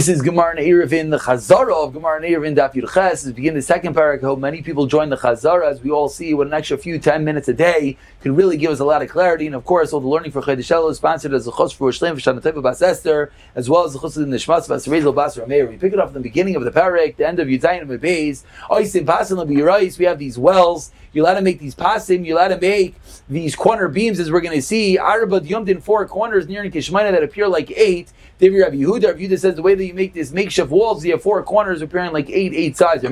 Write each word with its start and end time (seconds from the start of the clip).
This 0.00 0.08
is 0.08 0.22
Gemara 0.22 0.56
Neirvin, 0.56 1.10
the 1.10 1.18
Chazara 1.18 1.84
of 1.84 1.92
Gemara 1.92 2.22
Neirvin 2.22 2.56
Daf 2.56 2.72
Yud 2.72 2.90
Ches. 2.90 3.26
As 3.26 3.34
begin 3.34 3.52
the 3.52 3.60
second 3.60 3.94
parak, 3.94 4.22
hope 4.22 4.38
many 4.38 4.62
people 4.62 4.86
join 4.86 5.10
the 5.10 5.16
Chazara, 5.18 5.70
as 5.70 5.82
we 5.82 5.90
all 5.90 6.08
see, 6.08 6.32
what 6.32 6.46
an 6.46 6.54
extra 6.54 6.78
few 6.78 6.98
ten 6.98 7.22
minutes 7.22 7.48
a 7.48 7.52
day 7.52 7.98
can 8.22 8.34
really 8.34 8.56
give 8.56 8.70
us 8.70 8.80
a 8.80 8.84
lot 8.86 9.02
of 9.02 9.10
clarity. 9.10 9.44
And 9.44 9.54
of 9.54 9.66
course, 9.66 9.92
all 9.92 10.00
the 10.00 10.08
learning 10.08 10.32
for 10.32 10.40
Chedeshelo 10.40 10.90
is 10.90 10.96
sponsored 10.96 11.34
as 11.34 11.44
the 11.44 11.52
Chos 11.52 11.74
for 11.74 11.90
Shleim 11.90 12.14
for 12.14 12.32
Shanatev 12.32 12.62
Bas 12.62 12.80
Esther, 12.80 13.30
as 13.54 13.68
well 13.68 13.84
as 13.84 13.92
the 13.92 13.98
Chos 13.98 14.16
in 14.16 14.30
the 14.30 14.38
Shmas 14.38 14.66
Bas 14.66 14.86
Rezel 14.86 15.14
Bas 15.14 15.36
Rameir. 15.36 15.68
We 15.68 15.76
pick 15.76 15.92
it 15.92 15.98
up 15.98 16.06
from 16.06 16.14
the 16.14 16.20
beginning 16.20 16.56
of 16.56 16.64
the 16.64 16.70
parak, 16.70 17.16
the 17.16 17.28
end 17.28 17.38
of 17.38 17.48
Yudayin 17.48 17.82
and 17.82 17.90
Beis. 18.00 18.44
Oisim 18.70 19.04
Pasim 19.04 19.36
Labiyirais. 19.36 19.98
We 19.98 20.06
have 20.06 20.18
these 20.18 20.38
wells. 20.38 20.92
You're 21.12 21.26
allowed 21.26 21.34
to 21.34 21.42
make 21.42 21.58
these 21.58 21.74
pasim. 21.74 22.24
You're 22.24 22.38
allowed 22.38 22.54
to 22.54 22.60
make 22.60 22.94
these 23.28 23.54
corner 23.54 23.88
beams, 23.88 24.18
as 24.18 24.30
we're 24.30 24.40
going 24.40 24.56
to 24.56 24.62
see. 24.62 24.96
Arba 24.96 25.40
Yomdin 25.40 25.82
four 25.82 26.06
corners 26.06 26.48
near 26.48 26.64
in 26.64 26.70
Kishmaina 26.72 27.10
that 27.10 27.22
appear 27.22 27.48
like 27.48 27.70
eight. 27.72 28.12
David 28.38 28.60
Rabbi 28.60 28.76
Yehuda, 28.76 29.08
Rabbi 29.08 29.20
Yehuda 29.24 29.38
says 29.38 29.56
the 29.56 29.60
way 29.60 29.74
that 29.74 29.89
you 29.90 29.94
make 29.94 30.14
this 30.14 30.32
makeshift 30.32 30.70
walls, 30.70 31.04
you 31.04 31.12
have 31.12 31.22
four 31.22 31.42
corners 31.42 31.82
appearing 31.82 32.12
like 32.12 32.30
eight, 32.30 32.54
eight 32.54 32.76
sides. 32.76 33.04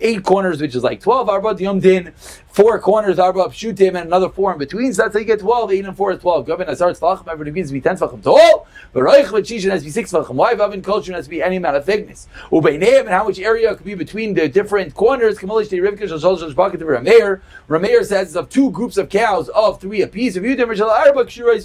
Eight 0.00 0.22
corners, 0.24 0.60
which 0.60 0.74
is 0.74 0.82
like 0.82 1.00
12. 1.00 1.28
Arba 1.28 1.54
Yomdin, 1.54 2.12
four 2.48 2.78
corners, 2.78 3.18
Arba 3.18 3.52
and 3.62 3.96
another 3.96 4.28
four 4.28 4.52
in 4.52 4.58
between. 4.58 4.92
So 4.94 5.02
that's 5.02 5.14
how 5.14 5.20
you 5.20 5.26
get 5.26 5.40
12. 5.40 5.72
Eight 5.72 5.84
and 5.84 5.96
four 5.96 6.12
is 6.12 6.20
12. 6.20 6.46
Gavin 6.46 6.68
Asar 6.68 6.90
Tzlachim, 6.92 7.28
everybody 7.28 7.50
means 7.50 7.68
to 7.68 7.74
be 7.74 7.80
10 7.80 7.96
Tvachim 7.96 8.22
tall. 8.22 8.66
But 8.92 9.02
Reich 9.02 9.26
Vachishin 9.26 9.70
has 9.70 9.80
to 9.80 9.86
be 9.86 9.90
6 9.90 10.12
Tvachim 10.12 10.34
wide. 10.34 10.58
Vavin 10.58 10.82
culture 10.82 11.12
has 11.12 11.24
to 11.24 11.30
be 11.30 11.42
any 11.42 11.56
amount 11.56 11.76
of 11.76 11.84
thickness. 11.84 12.28
Ubeineim, 12.50 13.00
and 13.00 13.08
how 13.08 13.24
much 13.24 13.38
area 13.38 13.74
could 13.74 13.84
be 13.84 13.94
between 13.94 14.34
the 14.34 14.48
different 14.48 14.94
corners. 14.94 15.38
Kamalish 15.38 15.68
Rivka 15.68 16.02
Shashol 16.02 16.38
Shashbakat 16.38 16.80
Rameir. 16.80 17.40
Rameir 17.68 18.04
says 18.04 18.36
of 18.36 18.48
two 18.48 18.70
groups 18.70 18.96
of 18.96 19.08
cows 19.08 19.48
of 19.50 19.80
three 19.80 20.02
apiece. 20.02 20.36
If 20.36 20.44
you 20.44 20.56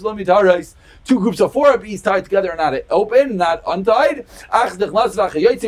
Lomitarais, 0.01 0.75
two 1.05 1.19
groups 1.19 1.39
of 1.39 1.53
four 1.53 1.71
apiece 1.71 2.01
tied 2.01 2.23
together, 2.23 2.51
are 2.51 2.57
not 2.57 2.73
open, 2.89 3.10
not 3.37 3.61
untied. 3.67 4.25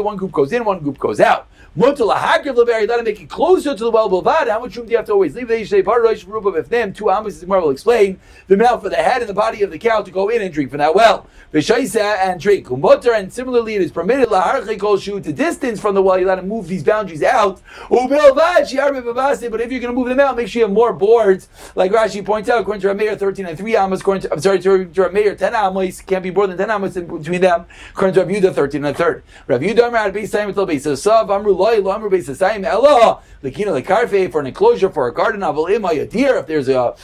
One 0.04 0.18
group 0.18 0.32
goes 0.32 0.52
in, 0.52 0.66
one 0.66 0.80
group 0.80 0.98
goes 0.98 1.20
out. 1.20 1.48
Mutal 1.76 2.14
leberi, 2.16 2.88
let 2.88 3.00
him 3.00 3.06
make 3.06 3.20
it 3.20 3.28
closer 3.28 3.76
to 3.76 3.84
the 3.84 3.90
well 3.90 4.08
bilvad. 4.08 4.48
How 4.48 4.60
much 4.60 4.78
room 4.78 4.86
do 4.86 4.92
you 4.92 4.98
have 4.98 5.08
to 5.08 5.14
always 5.14 5.34
leave? 5.34 5.48
They 5.48 5.66
say 5.66 5.82
part 5.82 6.06
of 6.06 6.56
if 6.56 6.70
them 6.70 6.94
two 6.94 7.10
amos 7.10 7.40
the 7.40 7.48
will 7.48 7.72
explain 7.72 8.20
the 8.48 8.56
mouth 8.56 8.84
for 8.84 8.90
the 8.90 8.96
head 8.98 9.22
and 9.22 9.30
the 9.30 9.34
body 9.34 9.64
of 9.64 9.72
the 9.72 9.80
cow 9.80 10.04
to 10.04 10.12
go 10.12 10.30
in 10.30 10.44
and 10.44 10.54
drink 10.54 10.70
from 10.70 10.78
that 10.78 10.94
well. 10.94 11.28
Vishaisa 11.52 12.18
and 12.18 12.40
drink. 12.40 12.68
Umutter 12.68 13.18
and 13.18 13.34
similarly 13.34 13.74
it 13.74 13.82
is 13.82 13.92
permitted 13.92 14.30
laharche 14.30 14.80
kol 14.80 14.98
shu 14.98 15.20
to 15.20 15.34
distance 15.34 15.82
from 15.82 15.96
the 15.96 16.02
well. 16.04 16.20
You 16.20 16.28
let 16.28 16.38
him 16.38 16.48
move 16.48 16.68
these 16.68 16.84
boundaries 16.84 17.24
out. 17.24 17.60
Ubilvad 17.90 18.70
shiarbe 18.70 19.02
babase. 19.02 19.50
But 19.50 19.60
if 19.60 19.72
you're 19.72 19.82
going 19.82 19.96
to 19.96 20.00
move 20.00 20.10
them 20.10 20.20
out, 20.20 20.38
make 20.38 20.50
sure 20.50 20.60
you 20.60 20.66
have 20.66 20.74
more 20.74 20.94
boards. 20.94 21.50
Like 21.74 21.92
Rashi 21.92 22.24
points 22.24 22.50
out, 22.50 22.62
according 22.62 22.82
to 22.82 22.94
Rameir, 22.94 23.18
thirteen 23.18 23.48
and 23.48 23.58
three 23.58 23.76
amos. 23.76 24.02
According 24.02 24.22
to 24.22 24.34
I'm 24.34 24.40
sorry, 24.40 24.60
to, 24.60 24.86
to 24.86 25.02
Rameir, 25.02 25.36
ten 25.36 25.56
amos 25.56 26.02
can't 26.02 26.22
be 26.22 26.30
more 26.30 26.46
than 26.46 26.56
ten 26.56 26.70
amos 26.70 26.96
in 26.96 27.08
between 27.08 27.42
them. 27.42 27.66
According 27.94 28.14
to 28.14 28.20
Rav 28.22 28.30
Yudah, 28.30 28.54
thirteen 28.54 28.86
and 28.86 28.96
a 28.96 28.98
third. 28.98 29.24
Rav 29.48 29.62
Yudah 29.62 29.88
Amar 29.88 30.06
at 30.06 30.14
base 30.14 30.30
time. 30.30 30.54
So 30.54 30.94
Sav 30.94 31.32
Amru 31.32 31.63
loy 31.64 31.80
lo 31.80 31.92
Amru 31.92 32.10
base 32.10 32.30
Saim 32.30 32.66
Ella. 32.66 33.22
Lekina 33.42 33.82
lekarfe 33.82 34.32
for 34.32 34.42
an 34.42 34.48
enclosure 34.48 34.90
for 34.90 35.08
a 35.08 35.14
garden. 35.14 35.42
Aval 35.42 36.02
a 36.02 36.06
deer 36.06 36.38
if 36.38 36.48
there's 36.48 36.68
a 36.68 36.96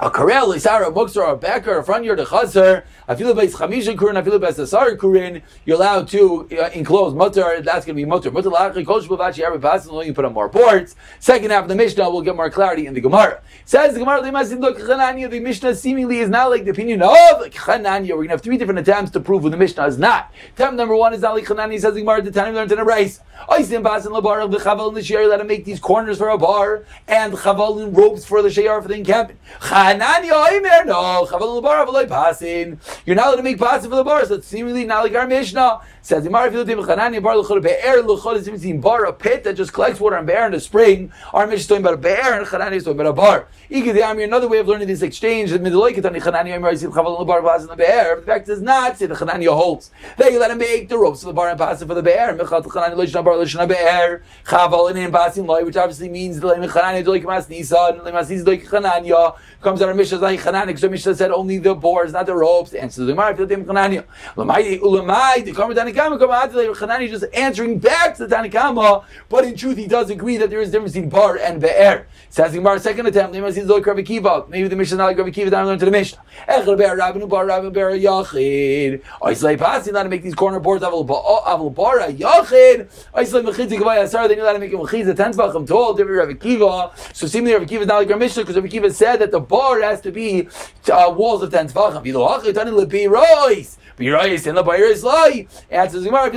a 0.00 0.10
corral, 0.10 0.52
a 0.52 0.60
sarah, 0.60 0.88
a 0.88 0.92
bookstore, 0.92 1.28
a 1.32 1.36
backer, 1.36 1.76
a 1.76 1.84
front 1.84 2.04
yard, 2.04 2.20
a 2.20 2.24
chaser, 2.24 2.84
a 3.08 3.16
fila 3.16 3.34
base 3.34 3.56
chamisha 3.56 3.96
kurin, 3.96 4.18
a 4.18 4.22
fila 4.22 4.38
base 4.38 4.58
asar 4.58 4.94
kurin, 4.96 5.40
you're 5.64 5.76
allowed 5.76 6.06
to 6.08 6.46
uh, 6.52 6.68
enclose 6.74 7.14
mutter, 7.14 7.62
that's 7.62 7.86
going 7.86 7.96
to 7.96 8.02
be 8.02 8.04
mutter. 8.04 8.30
Mutter 8.30 8.50
lachri, 8.50 8.84
kol 8.84 9.00
shbavachi, 9.00 9.38
every 9.40 9.58
basin, 9.58 9.94
you 10.06 10.12
put 10.12 10.26
on 10.26 10.34
more 10.34 10.48
boards. 10.48 10.94
Second 11.18 11.50
half 11.50 11.62
of 11.62 11.70
the 11.70 11.74
Mishnah, 11.74 12.10
we'll 12.10 12.20
get 12.20 12.36
more 12.36 12.50
clarity 12.50 12.86
in 12.86 12.92
the 12.92 13.00
Gemara. 13.00 13.40
Says 13.64 13.94
the 13.94 14.00
Gemara, 14.00 14.20
the 14.22 15.40
Mishnah 15.40 15.74
seemingly 15.74 16.18
is 16.18 16.28
not 16.28 16.50
like 16.50 16.64
the 16.64 16.70
opinion 16.70 17.00
of 17.00 17.10
Chananya. 17.10 18.10
We're 18.10 18.16
going 18.16 18.28
to 18.28 18.32
have 18.32 18.42
three 18.42 18.58
different 18.58 18.80
attempts 18.80 19.10
to 19.12 19.20
prove 19.20 19.42
who 19.42 19.48
the 19.48 19.56
Mishnah 19.56 19.86
is 19.86 19.96
not. 19.98 20.30
Attempt 20.54 20.76
number 20.76 20.94
one 20.94 21.14
is 21.14 21.22
not 21.22 21.34
like 21.34 21.46
Chananya, 21.46 21.80
says 21.80 21.94
the 21.94 22.00
Gemara, 22.00 22.20
the 22.20 22.30
time 22.30 22.54
learned 22.54 22.72
in 22.72 22.78
a 22.78 22.84
race. 22.84 23.20
Let 23.48 23.70
him 23.70 25.46
make 25.46 25.64
these 25.64 25.80
corners 25.80 26.18
for 26.18 26.28
a 26.28 26.36
bar, 26.36 26.84
and 27.06 27.32
chaval 27.32 27.82
in 27.82 27.94
ropes 27.94 28.24
for 28.24 28.42
the 28.42 28.48
shayar 28.48 28.82
for 28.82 28.88
the 28.88 28.94
encampment. 28.94 29.38
Chananya 29.60 30.86
no, 30.86 31.26
chaval 31.30 31.62
labar 31.62 31.86
of 31.86 32.08
pasin. 32.08 32.78
You're 33.06 33.16
not 33.16 33.28
allowed 33.28 33.36
to 33.36 33.42
make 33.42 33.58
pasin 33.58 33.90
for 33.90 33.96
the 33.96 34.04
bar, 34.04 34.24
so 34.26 34.34
it's 34.34 34.46
seemingly 34.46 34.84
not 34.84 35.04
like 35.04 35.14
our 35.14 35.26
Mishnah. 35.26 35.80
Says 36.08 36.24
Chanani 36.24 37.22
Bar 37.22 37.60
Be'er 37.60 37.98
is 37.98 38.80
bar 38.80 39.04
a 39.04 39.12
pit 39.12 39.44
that 39.44 39.52
just 39.58 39.74
collects 39.74 40.00
water 40.00 40.16
and 40.16 40.26
bear 40.26 40.46
in 40.46 40.52
the 40.52 40.58
spring. 40.58 41.12
Our 41.34 41.46
Mishnah 41.46 41.60
is 41.60 41.66
talking 41.66 41.82
about 41.84 41.92
a 41.92 41.98
bear 41.98 42.38
and 42.38 42.46
Chanani 42.46 42.76
is 42.76 42.84
talking 42.84 42.98
about 42.98 43.10
a 43.10 43.12
bar. 43.12 43.48
Igid 43.68 43.98
another 44.24 44.48
way 44.48 44.56
of 44.56 44.66
learning 44.66 44.88
this 44.88 45.02
exchange. 45.02 45.50
The 45.50 45.58
Midloikatani 45.58 46.22
Chanani 46.22 46.56
Amir 46.56 46.72
Yisim 46.72 46.94
Chaval 46.94 47.26
Bar 47.26 47.42
Baz 47.42 47.60
in 47.60 47.68
the 47.68 47.76
bear. 47.76 48.16
The 48.16 48.22
fact 48.22 48.46
does 48.46 48.62
not 48.62 48.96
say 48.96 49.04
the 49.04 49.16
Chanani 49.16 49.52
holds. 49.52 49.90
They 50.16 50.38
let 50.38 50.50
him 50.50 50.56
make 50.56 50.88
the 50.88 50.96
ropes 50.96 51.20
for 51.20 51.26
the 51.26 51.34
bar 51.34 51.50
and 51.50 51.58
pass 51.58 51.82
for 51.82 51.94
the 51.94 52.02
bear. 52.02 52.34
Mechat 52.34 52.64
Chanani 52.64 52.94
Lishna 52.94 53.22
Bar 53.22 53.34
Lishna 53.34 53.68
Be'er 53.68 54.22
Chaval 54.46 54.96
in 54.96 55.12
passing 55.12 55.46
loy, 55.46 55.62
which 55.62 55.76
obviously 55.76 56.08
means 56.08 56.40
the 56.40 56.46
Leim 56.46 56.66
Chanani 56.70 57.04
Doik 57.04 57.24
Mas 57.24 57.50
Nisa 57.50 57.90
and 57.90 58.00
Leim 58.00 58.14
Mas 58.14 58.30
Nisa 58.30 58.46
Doik 58.46 58.66
Chananya 58.66 59.36
comes 59.60 59.82
out 59.82 59.90
of 59.90 59.96
Mishnah 59.96 60.16
like 60.16 60.40
Chanani 60.40 60.68
because 60.68 60.84
Mishnah 60.84 61.16
said 61.16 61.32
only 61.32 61.58
the 61.58 61.74
boards, 61.74 62.14
not 62.14 62.24
the 62.24 62.34
ropes. 62.34 62.72
And 62.72 62.90
so 62.90 63.04
the 63.04 63.14
Mar 63.14 63.34
Filutim 63.34 63.66
Chanani 63.66 64.02
Lamai 64.36 64.80
Ulamai 64.80 65.44
the 65.44 65.52
Karma 65.52 65.74
Come 65.98 66.16
Hanani 66.16 67.08
just 67.08 67.24
answering 67.34 67.80
back 67.80 68.14
to 68.14 68.24
the 68.28 68.36
Tanakama, 68.36 69.04
but 69.28 69.44
in 69.44 69.56
truth 69.56 69.76
he 69.76 69.88
does 69.88 70.10
agree 70.10 70.36
that 70.36 70.48
there 70.48 70.60
is 70.60 70.68
a 70.68 70.72
difference 70.72 70.92
between 70.92 71.10
bar 71.10 71.38
and 71.38 71.60
be'er. 71.60 72.06
Says 72.30 72.52
Gemara, 72.52 72.78
second 72.78 73.06
attempt, 73.06 73.32
maybe 73.32 73.50
the 73.50 74.76
Mishnah 74.76 74.80
is 74.80 74.92
not 74.92 75.06
like 75.06 75.18
Rabbi 75.18 75.30
Kiva, 75.30 75.50
then 75.50 75.58
I 75.58 75.64
learned 75.64 75.80
to 75.80 75.86
the 75.86 75.90
Mishnah. 75.90 76.22
Echel 76.48 76.78
be'er, 76.78 76.96
Rabbeinu 76.96 77.28
bar, 77.28 77.46
Rabbeinu 77.46 77.72
be'er, 77.72 77.90
yachid. 77.98 79.02
Oislay 79.20 79.58
pasi, 79.58 79.90
not 79.90 80.04
to 80.04 80.08
make 80.08 80.22
these 80.22 80.36
corner 80.36 80.60
boards, 80.60 80.84
avil 80.84 81.02
bar, 81.02 81.98
yachid. 81.98 82.86
Oislay 83.12 83.42
mechitzi 83.42 83.76
kavaya 83.76 84.04
asar, 84.04 84.28
then 84.28 84.36
you 84.38 84.44
let 84.44 84.54
him 84.54 84.60
make 84.60 84.70
him 84.70 84.78
mechiz, 84.78 85.04
the 85.04 85.14
tenth 85.14 85.36
vacham 85.36 85.66
told, 85.66 85.98
Rabbi 85.98 86.34
Kiva. 86.34 86.92
So 87.12 87.26
seemingly 87.26 87.54
Rabbi 87.54 87.66
Kiva 87.66 87.80
is 87.82 87.88
not 87.88 87.96
like 87.96 88.08
Rabbi 88.08 88.20
Mishnah, 88.20 88.44
because 88.44 88.54
Rabbi 88.54 88.68
Kiva 88.68 88.92
said 88.92 89.16
that 89.16 89.32
the 89.32 89.40
bar 89.40 89.80
has 89.80 90.00
to 90.02 90.12
be 90.12 90.46
uh, 90.92 91.12
walls 91.16 91.42
of 91.42 91.50
tenth 91.50 91.74
vacham. 91.74 92.04
Vilo 92.04 92.28
hachid, 92.28 92.54
tani 92.54 92.70
lepi 92.70 93.08
rois. 93.10 93.78
Birayis 93.98 94.46
and 94.46 94.56
Labayir 94.56 95.02
lie. 95.02 95.46
And 95.70 95.90
says 95.90 96.04
Gemara, 96.04 96.30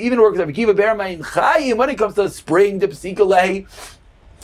even 0.00 0.20
works 0.20 0.38
Rav 0.38 0.52
Kiva, 0.52 0.74
Bear 0.74 0.94
Chayim, 0.94 1.76
when 1.76 1.90
it 1.90 1.98
comes 1.98 2.14
to 2.14 2.28
spring, 2.28 2.80
Dipsikale, 2.80 3.66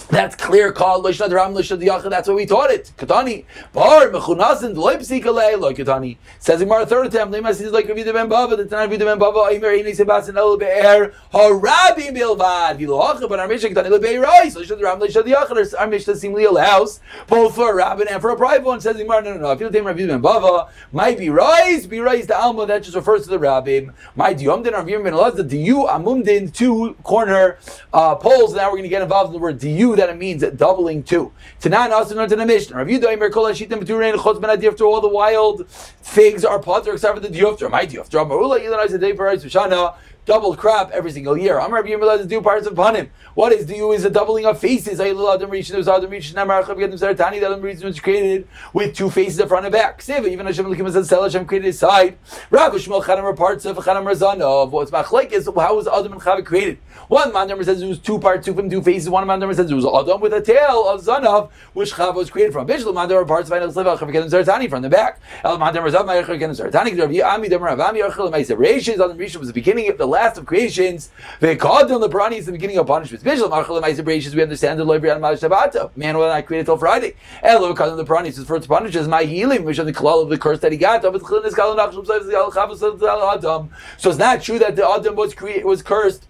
that's 0.09 0.35
clear. 0.37 0.73
Yachad. 0.73 2.11
That's 2.11 2.29
what 2.29 2.37
we 2.37 2.47
taught 2.47 2.71
it. 2.71 2.93
Katani 2.97 3.45
Bar 3.73 4.09
Mechunasin 4.09 4.77
Leipzig 4.77 5.25
Alei 5.25 5.59
Lo 5.59 5.73
Katani 5.73 6.17
says 6.39 6.61
in 6.61 6.69
Mar 6.69 6.85
third 6.87 7.07
attempt. 7.07 7.35
Lemas 7.35 7.61
is 7.61 7.73
like 7.73 7.89
Rav 7.89 7.97
Ben 7.97 8.29
Bava. 8.29 8.57
The 8.57 8.65
Tanah 8.65 8.91
Rav 8.91 8.99
Ben 8.99 9.19
Bava. 9.19 9.53
Aimer 9.53 9.69
Eini 9.69 9.95
Sebastian 9.95 10.37
El 10.37 10.57
Be'er 10.57 11.13
Harabim 11.33 12.17
Bilvad 12.17 12.79
Viloach. 12.79 13.29
But 13.29 13.41
our 13.41 13.49
Mishnah 13.49 13.71
Katani 13.71 13.99
LeBei 13.99 14.21
Rais 14.21 14.55
Lishad 14.55 14.81
Ram 14.83 15.01
Lishad 15.01 15.25
Yachad. 15.25 15.75
Our 15.79 15.87
Mishnah 15.87 16.17
seemingly 16.17 16.45
allows 16.45 17.01
both 17.27 17.55
for 17.55 17.73
a 17.73 17.75
rabbin 17.75 18.09
and 18.09 18.21
for 18.21 18.31
a 18.31 18.37
private 18.37 18.65
one. 18.67 18.81
Says 18.81 18.99
in 18.99 19.07
Mar 19.07 19.23
no 19.23 19.35
no 19.35 19.41
no. 19.41 19.53
If 19.53 19.61
you 19.61 19.71
take 19.71 19.85
Rav 19.85 19.97
Ben 19.97 20.23
Bava, 20.23 20.71
might 20.93 21.19
be 21.19 21.31
Rais 21.31 21.87
be 21.87 22.01
Rais 22.01 22.27
the 22.27 22.37
Alma. 22.37 22.67
That 22.67 22.83
just 22.83 22.97
refers 22.97 23.25
to 23.25 23.31
the 23.31 23.39
rabbim. 23.39 23.93
My 24.17 24.35
Diyomdin 24.35 24.73
Rav 24.73 24.87
Ben 24.87 25.03
Elazar. 25.03 25.49
Diyu 25.49 25.89
Amumdin 25.89 26.53
two 26.53 26.95
corner 27.03 27.59
uh, 27.93 28.15
poles. 28.15 28.55
Now 28.55 28.67
we're 28.67 28.79
going 28.79 28.83
to 28.85 28.89
get 28.89 29.03
involved 29.03 29.29
in 29.29 29.33
the 29.35 29.39
word 29.39 29.59
Diyu 29.61 29.90
that 29.97 30.09
it 30.09 30.17
means 30.17 30.43
doubling 30.57 31.03
two. 31.03 31.33
Tanan 31.61 32.15
known 32.15 32.29
to 32.29 32.37
the 32.37 32.47
Mishnah. 32.47 32.77
Rav 32.77 32.87
Yudah 32.87 33.33
Kol 33.33 33.45
Hashitim 33.45 33.83
B'Turein 33.83 34.15
Chutz 34.15 34.41
Ben 34.41 34.57
Adiyafter. 34.57 34.87
All 34.87 35.01
the 35.01 35.09
wild 35.09 35.69
figs 35.71 36.45
are 36.45 36.59
potter 36.59 36.93
except 36.93 37.15
for 37.15 37.21
the 37.21 37.29
Diyafter. 37.29 37.71
My 37.71 37.87
Diyafter. 37.87 38.29
Marula 38.29 38.61
Yilan 38.61 38.79
Isaac 38.79 39.01
Day 39.01 39.13
Parais 39.13 39.45
V'Shana 39.45 39.95
double 40.27 40.55
crop 40.55 40.91
every 40.93 41.11
single 41.11 41.37
year. 41.37 41.59
I'm 41.59 41.73
Rabbi 41.73 41.89
Yirmiyah 41.89 42.19
to 42.19 42.27
do 42.27 42.41
parts 42.41 42.67
of 42.67 42.75
panim. 42.75 43.09
What 43.35 43.53
is 43.53 43.67
do 43.67 43.93
is 43.93 44.05
a 44.05 44.11
doubling 44.11 44.47
of 44.47 44.59
faces. 44.59 44.99
There 44.99 45.15
was 45.15 45.37
Adam 45.37 45.51
Rishon 45.51 46.35
Namar 46.35 46.63
Chav 46.65 46.77
Sartani. 46.77 47.41
The 47.41 47.47
Adam 47.47 47.63
Rishon 47.63 47.85
was 47.85 48.01
created 48.01 48.47
with 48.73 48.95
two 48.95 49.11
faces, 49.11 49.39
in 49.41 49.49
front 49.49 49.67
and 49.67 49.73
back. 49.73 50.01
Seva 50.01 50.29
even 50.29 50.47
Hashem 50.47 50.67
Lekim 50.67 50.91
said 50.93 51.07
Sel 51.07 51.23
Hashem 51.23 51.47
created 51.47 51.69
a 51.69 51.73
side. 51.73 52.19
Rav 52.51 52.73
Shmuel 52.73 53.03
Chanam 53.03 53.25
are 53.25 53.35
parts 53.35 53.65
of 53.65 53.77
Chanam 53.79 54.05
Razanov. 54.05 54.71
What's 54.71 54.91
Machlek 54.91 55.33
is 55.33 55.47
how 55.47 55.77
was 55.77 55.87
Adam 55.87 56.13
and 56.13 56.21
Chava 56.21 56.45
created? 56.45 56.79
One 57.09 57.33
man 57.33 57.49
number 57.49 57.65
says 57.65 57.83
it 57.83 57.89
was 57.89 57.99
two 57.99 58.19
parts, 58.19 58.45
two 58.47 58.55
from 58.55 58.71
two 58.71 58.83
faces. 58.83 59.09
One 59.09 59.27
man 59.27 59.41
number 59.41 59.55
says 59.55 59.71
it 59.71 59.75
was 59.75 59.87
Adam 59.87 60.21
with 60.21 60.33
a 60.33 60.41
tail 60.41 60.89
of 60.89 61.03
Zanov, 61.03 61.51
which 61.73 61.93
Chava 61.93 62.15
was 62.15 62.31
created 62.31 62.53
from. 62.53 62.67
Bishlam 62.67 62.95
man 62.95 63.11
are 63.11 63.25
parts 63.25 63.49
of 63.49 63.55
Adam 63.55 63.71
Sleva 63.71 63.99
Chav 63.99 64.31
Sartani 64.31 64.69
from 64.69 64.83
the 64.83 64.89
back. 64.89 65.21
El 65.45 65.59
man 65.59 65.75
number 65.75 65.91
Zav 65.91 66.07
Ma'achar 66.07 66.39
Kedim 66.39 66.51
Sartani. 66.51 66.99
Rav 66.99 67.11
Yami 67.11 67.49
Demar 67.49 67.77
Avami 67.77 68.09
Achel 68.09 68.31
Ma'aser 68.31 68.57
Reishis. 68.57 68.95
Adam 68.95 69.17
Rishon 69.17 69.37
was 69.37 69.49
the 69.49 69.55
beginning 69.55 69.89
of 69.89 69.99
the 69.99 70.07
last 70.11 70.37
of 70.37 70.47
creation 70.47 70.91
sins. 70.91 71.11
Vekadon 71.41 72.07
lebrani 72.07 72.39
is 72.39 72.47
the 72.47 72.53
beginning 72.53 72.79
of 72.79 72.87
punishments. 72.87 73.25
Visual 73.25 73.51
We 73.51 74.43
understand 74.43 74.79
the 74.79 74.85
loy 74.85 74.99
brian 74.99 75.21
ma'ashabata. 75.21 75.97
Man 75.97 76.17
will 76.17 76.29
not 76.29 76.47
create 76.47 76.67
till 76.67 76.77
Friday. 76.77 77.15
Elo 77.43 77.75
kadon 77.75 78.05
lebrani 78.05 78.27
is 78.27 78.45
for 78.45 78.59
to 78.59 78.69
punish 78.69 78.95
is 78.95 79.09
my 79.09 79.25
healing. 79.25 79.65
Which 79.65 79.79
on 79.79 79.87
the 79.87 79.93
klal 79.93 80.23
of 80.23 80.29
the 80.29 80.39
curse 80.39 80.61
that 80.61 80.73
he 80.73 80.79
got. 80.79 81.03
So 81.03 81.11
it's 84.11 84.19
not 84.19 84.43
true 84.43 84.59
that 84.59 84.77
the 84.77 84.89
Adam 84.89 85.17
was 85.17 85.35
created 85.35 85.65
was 85.65 85.83
cursed 85.83 86.27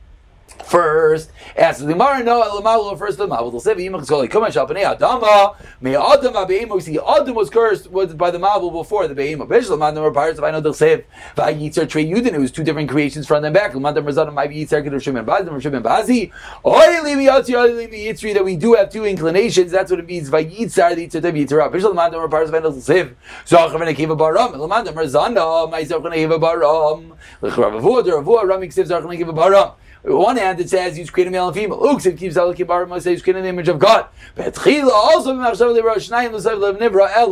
first. 0.64 1.31
Asks 1.56 1.81
the 1.81 1.93
Gemara, 1.93 2.23
no, 2.23 2.43
Elamalu 2.43 2.99
first 2.99 3.19
the 3.19 3.26
Mavel. 3.26 3.50
They'll 3.50 3.61
say, 3.61 3.75
V'yimach 3.75 4.06
Zoli, 4.06 4.29
Kumash 4.29 4.55
Alpanei 4.55 4.97
Adama, 4.97 5.56
Me 5.81 5.97
Adam 5.97 6.35
HaBe'im, 6.35 6.81
see, 6.81 6.99
Adam 6.99 7.35
was 7.35 7.50
cursed 7.50 7.93
by 7.93 8.31
the 8.31 8.38
Mavel 8.38 8.70
before 8.70 9.08
the 9.08 9.14
Be'im. 9.14 9.41
Bishlam 9.41 9.87
Adam 9.87 10.02
were 10.02 10.12
pirates, 10.12 10.38
if 10.38 10.44
I 10.44 10.50
know 10.50 10.61
they'll 10.61 10.73
say, 10.73 11.05
V'yitzer 11.37 11.88
Trey 11.88 12.06
Yudin, 12.06 12.32
it 12.32 12.38
was 12.38 12.52
two 12.52 12.62
different 12.62 12.88
creations 12.88 13.26
front 13.26 13.44
and 13.44 13.52
back. 13.52 13.73
Lamad 13.73 13.97
Ramazan, 13.97 14.32
might 14.32 14.50
be 14.50 14.64
Yitzer 14.64 14.87
Kedur 14.87 15.02
Shimon 15.02 15.25
Bazim, 15.25 15.52
or 15.52 15.61
Shimon 15.61 15.82
Bazi. 15.82 16.31
Oy 16.64 17.02
Levi 17.02 17.26
Yatzi, 17.26 17.55
Oy 17.55 17.73
Levi 17.73 17.97
Yitzri, 17.97 18.32
that 18.35 18.44
we 18.44 18.56
do 18.56 18.75
have 18.75 18.91
two 18.91 19.05
inclinations, 19.05 19.73
that's 19.73 19.91
what 19.91 20.00
it 20.00 20.06
means, 20.06 20.31
V'yitzar, 20.31 20.94
the 20.94 21.08
Yitzer 21.08 21.20
Tev 21.20 21.35
Yitzra. 21.35 21.70
Bishlam 21.73 21.99
Adam 22.00 22.20
were 22.20 22.29
pirates, 22.29 22.50
if 22.50 22.55
I 22.55 22.58
know 22.61 22.70
they'll 22.70 22.81
say, 22.81 23.11
Zochav 23.44 23.75
and 23.75 23.97
Akiva 23.97 24.17
Baram, 24.17 24.52
Lamad 24.52 24.87
Ramazan, 24.87 25.35
My 25.35 25.82
Zochav 25.82 26.05
and 26.06 26.14
Akiva 26.14 26.38
Baram, 26.41 27.17
L'chrav 27.43 27.81
Avua, 27.81 28.02
Ravua, 28.05 28.44
Ramik 28.44 28.73
Siv 28.73 28.87
Zochav 28.87 29.11
and 29.11 29.19
Akiva 29.19 29.35
Baram. 29.35 29.75
On 30.05 30.17
one 30.17 30.37
hand, 30.37 30.61
it 30.61 30.70
says 30.70 30.97
he's 30.97 31.11
creating 31.11 31.32
male 31.32 31.49
and 31.49 31.56
female. 31.56 31.81
Ooks, 31.81 32.06
it 32.06 32.17
keeps 32.17 32.37
Alakim 32.37 32.67
Barim, 32.67 32.93
says 32.94 33.05
he's 33.05 33.23
creating 33.23 33.43
the 33.43 33.49
image 33.49 33.69
of 33.69 33.79
God. 33.79 34.06
But 34.35 34.56
also, 34.56 35.35
Echad. 35.35 36.32
It 36.32 36.38
says 36.38 36.61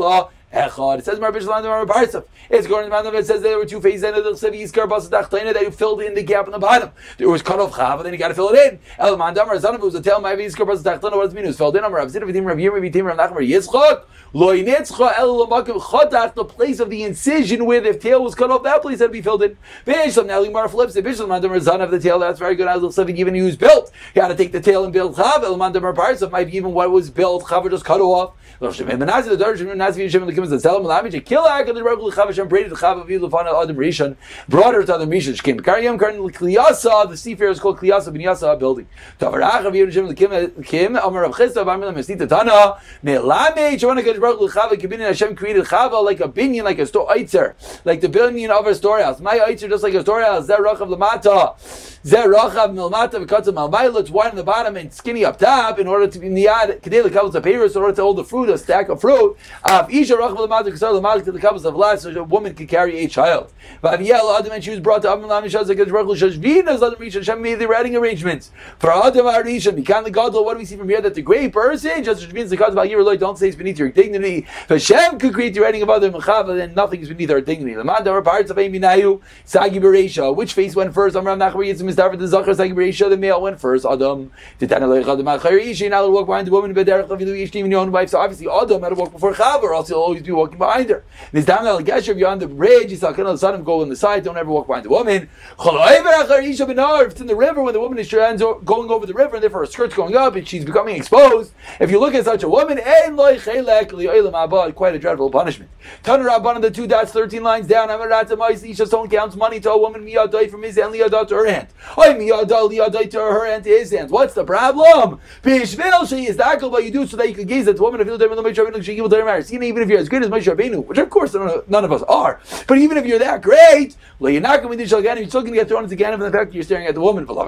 Mar 0.09 0.31
Bishlan 0.53 1.63
Mar 1.63 1.87
Parsif. 1.87 2.25
It's 2.51 2.67
going 2.67 2.89
to 2.89 2.95
Manav. 2.95 3.15
It 3.15 3.27
says 3.27 3.43
there 3.43 3.59
were 3.59 3.67
two 3.67 3.81
phases 3.81 4.01
the 4.03 5.53
that 5.53 5.63
you 5.63 5.71
filled 5.71 6.01
in 6.01 6.15
the 6.15 6.23
gap 6.23 6.47
in 6.47 6.53
the 6.53 6.59
bottom. 6.59 6.91
There 7.19 7.29
was 7.29 7.43
cut 7.43 7.61
off 7.61 7.73
Chav, 7.73 7.97
and 7.97 8.07
then 8.07 8.13
you 8.13 8.19
got 8.19 8.29
to 8.29 8.35
fill 8.35 8.49
it 8.51 8.73
in. 8.73 8.79
El 8.99 9.19
Mandam 9.19 9.49
Razanav 9.49 9.81
was 9.81 9.95
a 9.95 10.03
tell 10.03 10.21
my 10.21 10.35
Yizkar 10.35 10.67
Bas 10.67 10.83
Dachtaina. 10.83 11.17
What 11.17 11.25
does 11.25 11.33
it 11.33 11.37
mean? 11.37 11.45
It 11.45 11.49
was 11.49 11.59
filled 11.59 11.77
in. 11.77 11.85
Amar 11.85 12.01
Avzid 12.01 12.23
Vidim 12.23 12.47
Rav 12.47 12.57
Yirmi 12.57 12.91
Vidim 12.91 13.05
Rav 13.05 13.19
Nachmar 13.19 13.47
Yitzchak. 13.47 14.05
Lo 14.33 14.55
Yinetzcha 14.55 15.19
El 15.19 15.47
Lamakim 15.47 15.81
Chodach. 15.81 16.35
The 16.35 16.45
place 16.45 16.81
of 16.81 16.89
the 16.91 17.03
incision 17.03 17.67
where 17.67 17.81
the 17.81 17.95
tail 17.95 18.23
was 18.25 18.35
cut 18.35 18.51
off. 18.51 18.63
That 18.63 18.81
place 18.83 19.01
had 19.01 19.07
to 19.07 19.13
be 19.13 19.23
filled 19.23 19.43
in. 19.43 19.57
Now 19.87 20.45
Mar 20.45 20.69
flips 20.69 20.97
it. 20.97 21.05
Bishlam 21.05 21.29
Mandam 21.29 21.51
Razanav 21.51 21.91
the 21.91 22.01
tail. 22.01 22.19
That's 22.19 22.39
very 22.39 22.55
good. 22.55 22.69
As 22.69 22.81
Chsev 22.81 23.11
even 23.15 23.35
was 23.45 23.57
built. 23.57 23.93
You 24.15 24.23
got 24.23 24.29
to 24.29 24.35
take 24.35 24.53
the 24.53 24.61
tail 24.61 24.85
and 24.85 24.93
build 24.93 25.17
Chav. 25.17 25.43
El 25.43 25.59
Mandam 25.59 25.83
Mar 25.83 25.93
Parsif 25.93 26.31
might 26.31 26.51
be 26.51 26.57
even 26.57 26.73
what 26.73 26.91
was 26.91 27.11
built. 27.11 27.45
Chav 27.45 27.69
just 27.71 27.85
cut 27.85 28.01
off. 28.01 28.35
The 28.61 28.69
the 28.71 30.38
Kimmel 30.39 30.51
the 30.51 30.61
Tell 30.61 30.81
Malami 30.81 31.11
to 31.11 31.21
kill 31.21 31.43
Akadosh 31.43 31.83
Baruch 31.83 32.01
Hu 32.01 32.11
Chavash 32.13 32.49
braided 32.49 32.73
Chavav 32.73 33.09
Lefana 33.09 33.61
Adam 33.61 33.77
Rishon, 33.77 34.17
brought 34.49 34.75
her 34.75 34.85
to 34.85 34.95
Adam 34.95 35.11
Rishon. 35.11 35.35
She 35.35 35.43
came 35.43 35.59
Karyam 35.59 35.99
Karn 35.99 36.15
Kliyasa. 36.17 37.09
The 37.11 37.17
seafarer 37.17 37.51
is 37.51 37.59
called 37.59 37.79
Kliyasa 37.79 38.13
Ben 38.13 38.23
Yasa 38.23 38.57
building. 38.57 38.87
Tavar 39.19 39.43
Achav 39.43 39.75
Yom 39.75 39.91
Shem 39.91 40.15
Kim 40.15 40.63
Kim 40.63 40.95
Amar 40.95 41.23
Rav 41.23 41.33
Chisda 41.33 41.65
Bamil 41.65 41.93
Mesnita 41.93 42.29
Tana 42.29 42.79
Baruch 43.03 44.39
Hu 44.39 44.49
Chavav 44.49 44.73
Kibin 44.75 45.01
Hashem 45.01 45.35
created 45.35 45.65
Chava 45.65 46.05
like 46.05 46.21
a 46.21 46.29
binyan, 46.29 46.63
like 46.63 46.79
a 46.79 46.87
store 46.87 47.09
Eitzer, 47.09 47.55
like 47.85 48.01
the 48.01 48.09
binyan 48.09 48.51
of 48.51 48.65
a 48.67 48.75
storehouse. 48.75 49.19
My 49.19 49.39
Eitzer 49.39 49.69
just 49.69 49.83
like 49.83 49.95
a 49.95 50.03
storehouse. 50.03 50.47
Zer 50.47 50.59
Rachav 50.59 50.89
Lamata. 50.89 51.59
Zer 52.07 52.29
Rachav 52.33 52.73
Milmata 52.75 53.27
V'Katzim 53.27 53.55
Malbayla. 53.55 54.01
It's 54.01 54.11
wide 54.11 54.31
on 54.31 54.37
the 54.37 54.45
bottom 54.45 54.77
and 54.77 54.93
skinny 54.93 55.25
up 55.25 55.39
top 55.39 55.81
in 55.81 55.89
order 55.89 56.07
to 56.07 56.19
be 56.21 56.29
niyad 56.29 56.81
Kedei 56.81 57.03
Lekavos 57.03 57.33
Apeirus 57.33 57.75
in 57.75 57.83
order 57.83 57.97
to 57.97 58.03
hold 58.03 58.19
the 58.19 58.25
fruit, 58.25 58.49
a 58.49 58.57
stack 58.57 58.89
of 58.89 59.01
fruit. 59.01 59.37
Av 59.69 59.93
Isha 59.93 60.15
To 60.29 61.33
the 61.33 61.39
Kavos 61.39 61.65
of 61.65 61.75
last, 61.75 62.03
so 62.03 62.11
a 62.11 62.23
woman 62.23 62.55
could 62.55 62.69
carry 62.69 62.99
a 62.99 63.09
child. 63.09 63.53
Adam 63.83 64.53
and 64.53 64.65
she 64.65 64.71
was 64.71 64.81
brought 64.81 65.03
to 65.03 65.11
Adam 65.11 65.31
Adam. 65.31 65.49
Hashem 65.49 67.43
made 67.43 67.59
the 67.59 67.67
writing 67.69 67.97
arrangements 67.97 68.51
for 68.79 68.93
Adam 68.93 69.27
Arishan. 69.27 69.83
Mikan 69.83 70.05
the 70.05 70.11
Gadol. 70.11 70.45
What 70.45 70.55
do 70.55 70.59
we 70.59 70.65
see 70.65 70.77
from 70.77 70.89
here? 70.89 71.01
That 71.01 71.15
the 71.15 71.23
great 71.23 71.53
person 71.53 72.03
just 72.05 72.33
means 72.33 72.51
the 72.51 72.57
God 72.57 72.77
you 72.89 73.17
don't 73.17 73.39
say 73.39 73.49
it's 73.49 73.57
beneath 73.57 73.79
your 73.79 73.91
dignity. 73.91 74.47
If 74.69 74.69
Hashem 74.69 75.19
could 75.19 75.33
create 75.33 75.55
the 75.55 75.61
writing 75.61 75.83
of 75.83 75.91
other 75.91 76.11
Mechava, 76.11 76.57
then 76.57 76.75
nothing 76.75 77.01
is 77.01 77.09
beneath 77.09 77.31
our 77.31 77.41
dignity. 77.41 77.75
The 77.75 77.85
man 77.85 78.05
there 78.05 78.21
parts 78.23 78.51
of 78.51 78.57
Eminayu 78.57 79.21
Sagi 79.45 79.81
Bereisha. 79.81 80.35
Which 80.35 80.53
face 80.53 80.77
went 80.77 80.93
first? 80.93 81.17
Amram 81.17 81.39
Nachbar 81.39 81.67
Yitzim 81.67 81.83
Mistafer 81.83 82.19
the 82.19 82.29
Zachar 82.29 82.55
Sagi 82.55 82.73
Bereisha. 82.73 83.09
The 83.09 83.17
male 83.17 83.41
went 83.41 83.61
first. 83.61 83.87
Adam. 83.87 84.31
Titan 84.59 84.83
Alei 84.83 85.05
Chadam 85.05 85.39
Achar 85.39 85.59
Ishi. 85.61 85.89
Now 85.89 86.09
walk 86.09 86.27
behind 86.27 86.47
the 86.47 86.53
woman. 86.53 86.75
Bederach 86.75 87.09
Lavilu 87.09 87.35
Yishtim 87.41 87.65
in 87.65 87.71
your 87.71 87.81
own 87.81 87.91
wife. 87.93 88.11
So 88.11 88.19
obviously 88.19 88.49
Adam 88.49 88.83
had 88.83 88.91
to 88.91 88.95
walk 88.95 89.13
before 89.13 89.33
Chava, 89.33 89.87
he'll 89.87 90.18
always 90.19 90.27
be 90.27 90.33
walking 90.33 90.59
behind 90.59 90.91
her. 90.91 91.05
This 91.33 91.45
time 91.45 91.67
Al 91.67 91.81
Gesher 91.81 92.19
you're 92.19 92.29
on 92.29 92.39
the 92.39 92.49
bridge. 92.49 92.91
You 92.91 92.97
saw 92.97 93.13
Kana 93.13 93.35
Saddam 93.35 93.65
go 93.65 93.83
on 93.83 93.89
the 93.89 93.97
side. 93.97 94.25
Don't 94.25 94.37
ever 94.37 94.51
walk 94.51 94.67
behind 94.67 94.85
the 94.85 94.91
woman. 94.91 95.29
If 95.61 97.11
it's 97.11 97.21
in 97.21 97.27
the 97.27 97.37
river 97.37 97.63
when 97.63 97.75
the 97.75 97.81
woman 97.81 97.99
is 97.99 98.11
going 98.11 98.91
over 98.91 99.07
the 99.07 99.15
river 99.15 99.37
and 99.37 99.43
therefore 99.43 99.61
her 99.61 99.67
skirt's 99.67 99.95
going 99.95 100.17
up 100.17 100.37
and 100.37 100.47
she's 100.47 100.65
becoming 100.65 100.97
exposed. 100.97 101.53
If 101.81 101.91
you 101.91 102.01
look 102.01 102.15
at 102.15 102.25
such 102.25 102.43
a 102.43 102.49
woman, 102.49 102.79
quite 102.79 104.95
a 104.95 104.99
dreadful 104.99 105.31
punishment. 105.31 105.71
Tan 106.03 106.21
Rabban 106.21 106.61
the 106.61 106.71
two 106.71 106.87
dots, 106.87 107.13
thirteen 107.13 107.43
lines 107.43 107.67
down. 107.67 107.89
Isha 107.89 108.87
someone 108.87 109.09
counts 109.09 109.37
money 109.37 109.61
to 109.61 109.71
a 109.71 109.79
woman 109.79 110.09
from 110.49 110.63
his 110.63 110.77
hand 110.77 110.95
liyadai 110.95 111.29
to 111.29 111.35
her 111.35 111.47
hand. 111.47 111.69
Oy 111.97 112.15
miyadai 112.15 112.49
liyadai 112.49 113.11
to 113.11 113.19
her 113.19 113.47
hand 113.47 113.65
to 113.65 113.71
his 113.71 113.91
hand. 113.91 114.11
What's 114.11 114.35
the 114.35 114.45
problem? 114.45 115.21
She 115.45 116.27
is 116.27 116.37
that 116.37 116.61
but 116.61 116.85
you 116.85 116.91
do 116.91 117.07
so 117.07 117.17
that 117.17 117.29
you 117.29 117.35
can 117.35 117.47
gaze 117.47 117.69
at 117.69 117.77
the 117.77 117.83
woman 117.83 118.01
even 118.01 119.83
if 119.83 119.89
you're 119.89 119.99
as 119.99 120.08
good 120.09 120.23
as 120.23 120.31
Moshe 120.31 120.45
Rabbeinu, 120.45 120.87
which 120.87 120.99
of 120.99 121.11
course 121.11 121.35
none 121.35 121.85
of 121.85 121.93
us 121.93 122.03
are. 122.03 122.41
But 122.67 122.79
even 122.79 122.97
if 122.97 123.07
you're 123.07 123.19
that 123.19 123.43
great, 123.43 123.97
you're 124.21 124.41
not 124.41 124.63
going 124.63 124.79
to 124.79 124.85
you're 124.85 124.89
still 124.89 125.03
going 125.03 125.53
to 125.53 125.53
get 125.53 125.69
thrown 125.69 125.85
into 125.85 125.97
Ganem 125.97 126.21
from 126.21 126.31
the 126.31 126.37
fact 126.37 126.51
that 126.51 126.55
you're 126.55 126.65
staring 126.65 126.87
at 126.87 126.95
the 126.95 127.01
woman. 127.01 127.27
Hand 127.27 127.39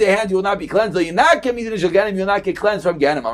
to 0.00 0.06
hand, 0.06 0.30
you 0.30 0.36
will 0.36 0.42
not 0.42 0.58
be 0.58 0.66
cleansed. 0.66 0.98
You 0.98 1.06
will 1.06 2.26
not 2.26 2.44
get 2.44 2.56
cleansed 2.56 2.84
from 2.84 2.98
Ganem. 2.98 3.24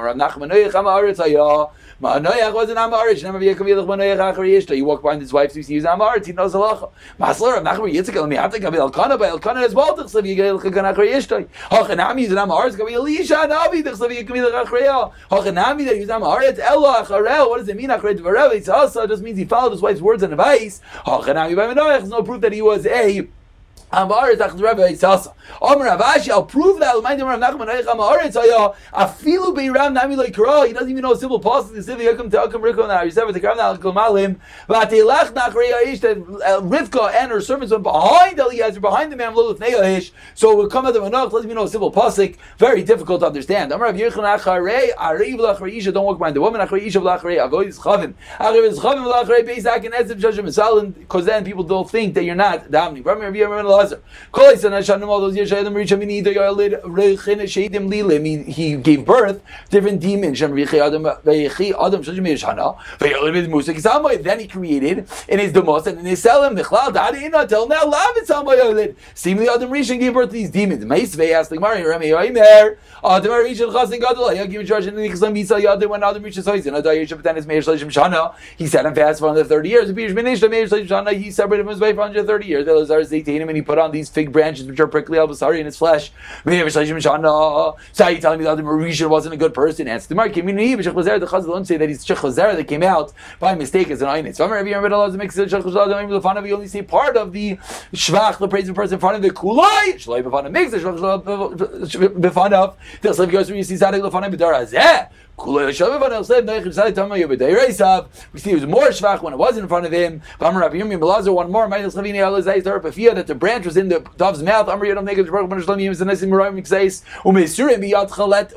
Ma'anoyach 2.02 2.52
was 2.52 2.69
an 2.69 2.76
Amaritch. 2.76 3.22
Never 3.22 3.38
be 3.38 3.49
a 3.49 3.54
Kavilach 3.54 3.87
Ma'anoyach 3.87 4.34
Achar 4.34 4.46
Yishta. 4.46 4.76
You 4.76 4.84
walk 4.84 5.00
behind 5.00 5.22
his 5.22 5.32
wife, 5.32 5.52
so 5.52 5.56
he 5.56 5.62
sees 5.62 5.84
Amaritch, 5.84 6.26
he 6.26 6.32
knows 6.32 6.52
Halacha. 6.52 6.90
Masler, 7.19 7.64
Nachbar 7.64 7.90
Yitzchak, 7.90 8.20
let 8.20 8.28
me 8.28 8.37
have 8.37 8.52
to 8.52 8.60
Kabil 8.60 8.76
Elkanah, 8.76 9.16
but 9.16 9.31
Elkanah 9.31 9.62
as 9.62 9.75
well, 9.75 9.96
Tichslav 9.96 10.25
Yigel 10.25 10.60
Chagan 10.60 10.94
Achar 10.94 11.08
Yishta. 11.08 11.49
Hachanami 11.70 12.25
is 12.25 12.32
an 12.32 12.37
Amaritch, 12.37 12.75
Kabil 12.75 12.92
Elisha, 12.92 13.34
Navi, 13.34 13.82
Tichslav 13.82 14.10
Yigel 14.10 14.66
Achar 14.66 15.12
Hachanami, 15.31 15.87
that 15.87 15.96
he's 15.96 16.08
Amaritch, 16.08 16.58
Elo 16.58 16.85
Acharel, 16.94 17.48
what 17.48 17.58
does 17.58 17.68
it 17.68 17.76
mean, 17.76 17.90
Achar 17.90 18.16
Dvarev? 18.16 18.54
It's 18.54 18.68
also, 18.68 19.06
just 19.06 19.22
means 19.22 19.38
he 19.38 19.44
followed 19.44 19.72
his 19.72 19.82
wife's 19.82 20.00
words 20.00 20.22
and 20.22 20.32
advice. 20.32 20.80
There's 21.04 22.08
no 22.08 22.22
proof 22.22 22.40
that 22.40 22.52
he 22.52 22.62
was 22.62 22.86
a 22.86 23.28
I'll 23.92 24.08
prove 26.44 26.80
that. 26.80 26.94
Oh, 26.94 27.02
Kara. 30.32 30.66
He 30.66 30.72
doesn't 30.72 30.90
even 30.90 31.02
know 31.02 31.14
simple. 31.14 31.38
The 31.38 31.50
to 31.50 32.36
Akum 32.36 32.60
uh, 36.44 36.60
Rivka 36.60 37.14
and 37.14 37.30
her 37.30 37.40
servants 37.40 37.70
went 37.72 37.84
behind 37.84 38.38
Eliezer, 38.38 38.80
behind 38.80 39.12
the 39.12 39.16
man 39.16 39.34
Lilith 39.34 39.60
Neahish. 39.60 40.10
So 40.34 40.54
will 40.54 40.68
come 40.68 40.84
out 40.86 40.96
of 40.96 41.02
Anach. 41.02 41.30
Doesn't 41.30 41.44
even 41.44 41.54
know 41.54 41.66
simple 41.66 41.92
pasuk. 41.92 42.36
Very 42.58 42.82
difficult 42.82 43.20
to 43.20 43.26
understand. 43.26 43.70
Don't 43.70 43.80
walk 43.80 43.94
behind 46.18 46.36
the 46.36 46.40
woman. 46.40 46.60
Because 50.98 51.24
then 51.24 51.44
people 51.44 51.62
don't 51.62 51.90
think 51.90 52.14
that 52.14 52.24
you're 52.24 52.34
not 52.34 52.70
davening. 52.70 53.04
Lazar. 53.76 54.00
Kol 54.33 54.56
he 58.47 58.76
gave 58.76 59.04
birth 59.04 59.42
different 59.71 60.00
demons. 60.00 60.40
Then 60.40 60.56
he 64.40 64.49
created 64.49 65.06
in 65.28 65.38
his 65.38 65.52
demos 65.52 65.87
and 65.87 65.99
in 65.99 66.06
his 66.06 66.23
selim. 66.23 66.56
Seemingly 69.14 69.49
Adam 69.49 69.71
Rishon 69.71 70.00
gave 70.00 70.14
birth 70.14 70.28
to 70.28 70.33
these 70.33 70.50
demons. 70.50 70.85
Meisvei 70.85 71.33
asked 71.33 71.50
the 71.50 71.56
Gemara, 71.56 71.87
Rami 71.87 72.12
and. 72.12 72.76
He 78.56 78.66
sat 78.66 78.87
and 78.87 78.97
fasted 78.97 79.18
for 79.18 79.26
130 79.26 79.68
years. 79.68 79.90
He 79.90 81.30
separated 81.30 81.62
from 81.62 81.68
his 81.68 81.80
wife 81.80 81.95
for 81.95 82.00
130 82.00 82.47
years. 82.47 82.66
And 82.66 83.56
he 83.56 83.62
put 83.66 83.78
on 83.78 83.90
these 83.90 84.08
fig 84.08 84.32
branches 84.32 84.66
which 84.66 84.80
are 84.80 84.87
prickly 84.87 85.18
al 85.18 85.28
basari 85.28 85.58
in 85.61 85.66
its 85.66 85.76
flesh. 85.76 86.12
So 86.44 86.50
are 86.52 88.11
you 88.11 88.20
telling 88.20 88.38
me 88.38 88.44
that 88.44 88.56
the 88.56 88.62
Marisha 88.62 89.08
wasn't 89.08 89.35
a 89.35 89.37
good 89.37 89.52
person? 89.52 89.88
Answer 89.88 90.08
the 90.08 90.14
mark. 90.14 90.32
The 90.32 90.42
Chazal 90.42 91.46
don't 91.46 91.64
say 91.64 91.76
that 91.76 91.88
he's 91.88 92.04
Shechazera 92.04 92.54
that 92.56 92.64
came 92.68 92.82
out 92.82 93.12
by 93.40 93.54
mistake 93.54 93.90
as 93.90 94.00
an 94.02 94.08
Einitz. 94.08 94.38
We 96.42 96.52
only 96.52 96.68
see 96.68 96.82
part 96.82 97.16
of 97.16 97.32
the 97.32 97.56
Shvach, 97.92 98.38
the 98.38 98.49
praise 98.49 98.68
of 98.68 98.75
the 98.75 98.80
person 98.80 98.94
in 98.94 99.00
front 99.00 99.16
of 99.16 99.23
the 99.23 99.30
Kulai. 99.30 99.94
Shalai 99.94 100.23
Befana 100.23 100.50
makes 100.50 100.70
the 100.70 100.78
Shvach 100.78 101.23
Befana. 102.14 102.75
The 103.00 103.12
Slav 103.12 103.30
goes 103.30 103.46
through, 103.49 103.56
you 103.56 103.64
see 103.64 103.76
Zadig 103.76 104.02
Lefana 104.02 104.30
Bidar 104.32 104.54
Azeh. 104.54 105.08
We 105.38 105.71
see 108.40 108.50
it 108.50 108.55
was 108.55 108.66
more 108.66 108.88
shvach 108.88 109.23
when 109.23 109.35
it 109.35 109.37
was 109.37 109.59
in 109.59 109.69
front 109.69 109.85
of 109.85 109.93
him. 109.93 110.23
One 110.38 110.55
more, 111.52 111.69
that 111.69 113.25
the 113.26 113.35
branch 113.35 113.66
was 113.66 113.76
in 113.76 113.88
the 113.88 114.00
dove's 114.16 114.43
mouth. 114.43 114.66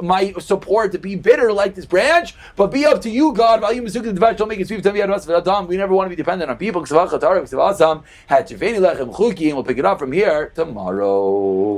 My 0.02 0.34
support 0.40 0.94
to 0.94 1.00
be 1.00 1.16
bitter 1.16 1.52
like 1.52 1.76
this 1.76 1.86
branch, 1.86 2.34
but 2.56 2.68
be 2.68 2.86
up 2.86 3.02
to 3.02 3.10
you, 3.10 3.34
God. 3.34 3.62
We 3.62 3.82
never 3.82 4.34
want 5.94 6.06
to 6.06 6.10
be 6.10 6.16
dependent 6.16 6.50
on 6.50 6.56
people. 6.58 6.86
We'll 6.90 7.20
pick 9.64 9.78
it 9.78 9.86
up 9.86 10.00
from 10.00 10.14
here 10.14 10.52
tomorrow. 10.56 11.78